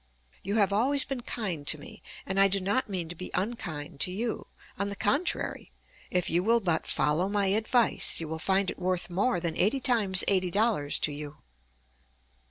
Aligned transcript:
You 0.41 0.55
have 0.55 0.73
always 0.73 1.05
been 1.05 1.21
kind 1.21 1.67
to 1.67 1.77
me, 1.79 2.01
and 2.25 2.39
I 2.39 2.47
do 2.47 2.59
not 2.59 2.89
mean 2.89 3.07
to 3.09 3.13
be 3.15 3.29
unkind 3.35 3.99
to 3.99 4.11
you. 4.11 4.47
On 4.79 4.89
the 4.89 4.95
contrary, 4.95 5.71
if 6.09 6.27
you 6.27 6.41
will 6.41 6.59
but 6.59 6.87
follow 6.87 7.29
my 7.29 7.45
advice, 7.45 8.19
you 8.19 8.27
will 8.27 8.39
find 8.39 8.71
it 8.71 8.79
worth 8.79 9.11
more 9.11 9.39
than 9.39 9.55
eighty 9.55 9.79
times 9.79 10.23
eighty 10.27 10.49
dollars 10.49 10.97
to 10.97 11.11
you. 11.11 11.43